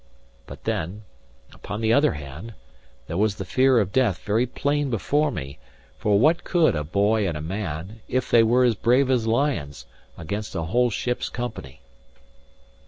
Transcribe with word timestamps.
But 0.47 0.63
then, 0.63 1.03
upon 1.53 1.79
the 1.79 1.93
other 1.93 2.13
hand, 2.13 2.55
there 3.05 3.17
was 3.19 3.35
the 3.35 3.45
fear 3.45 3.77
of 3.79 3.91
death 3.91 4.17
very 4.23 4.47
plain 4.47 4.89
before 4.89 5.29
me; 5.29 5.59
for 5.99 6.17
what 6.17 6.43
could 6.43 6.75
a 6.75 6.83
boy 6.83 7.27
and 7.27 7.37
a 7.37 7.39
man, 7.39 7.99
if 8.07 8.31
they 8.31 8.41
were 8.41 8.63
as 8.63 8.73
brave 8.73 9.11
as 9.11 9.27
lions, 9.27 9.85
against 10.17 10.55
a 10.55 10.63
whole 10.63 10.89
ship's 10.89 11.29
company? 11.29 11.81